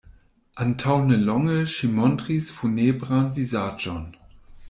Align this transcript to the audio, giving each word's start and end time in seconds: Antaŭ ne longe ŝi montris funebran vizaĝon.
Antaŭ 0.63 0.93
ne 1.09 1.17
longe 1.27 1.57
ŝi 1.73 1.89
montris 1.99 2.49
funebran 2.61 3.31
vizaĝon. 3.39 4.05